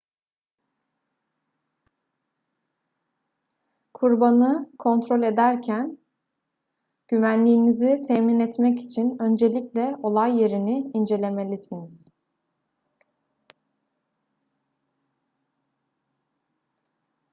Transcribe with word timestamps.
kurbanı 3.93 4.71
kontrol 4.79 5.23
ederken 5.23 5.97
güvenliğinizi 7.07 8.01
temin 8.07 8.39
etmek 8.39 8.79
için 8.79 9.17
öncelikle 9.21 9.95
olay 10.03 10.41
yerini 10.41 10.91
incelemelisiniz 10.93 12.13